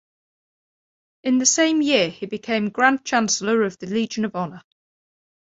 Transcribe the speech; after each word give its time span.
In 1.23 1.37
the 1.37 1.45
same 1.45 1.79
year, 1.83 2.09
he 2.09 2.25
became 2.25 2.69
Grand 2.71 3.05
Chancellor 3.05 3.61
of 3.61 3.77
the 3.77 3.85
Legion 3.85 4.25
of 4.25 4.35
Honour. 4.35 4.63